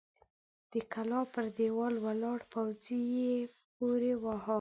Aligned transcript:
د 0.71 0.73
کلا 0.93 1.21
پر 1.33 1.45
دېوال 1.57 1.95
ولاړ 2.05 2.39
پوځي 2.51 3.01
يې 3.15 3.33
پورې 3.75 4.11
واهه! 4.23 4.49